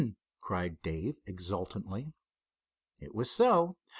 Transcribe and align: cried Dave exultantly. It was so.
cried 0.39 0.81
Dave 0.81 1.19
exultantly. 1.27 2.11
It 2.99 3.13
was 3.13 3.29
so. 3.29 3.77